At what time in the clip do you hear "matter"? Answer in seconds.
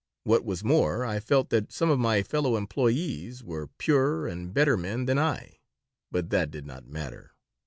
6.87-7.33